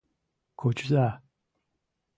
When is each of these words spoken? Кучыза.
Кучыза. 0.59 1.07